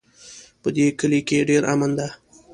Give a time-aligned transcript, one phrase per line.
[0.61, 2.07] په دې کلي کې ډېر امن ده